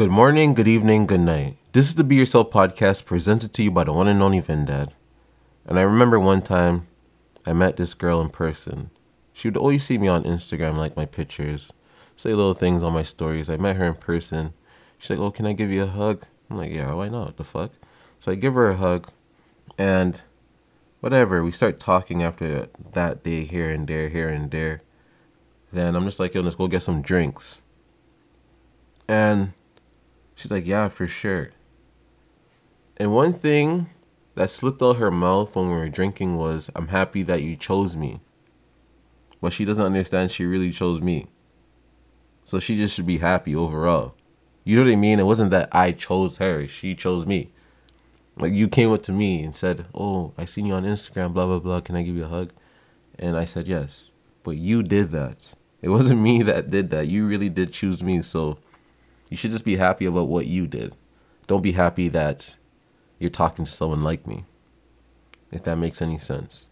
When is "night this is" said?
1.20-1.94